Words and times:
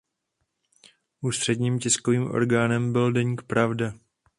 Ústředním 1.21 1.79
tiskovým 1.79 2.23
orgánem 2.31 2.93
byl 2.93 3.11
deník 3.13 3.41
Pravda. 3.41 3.93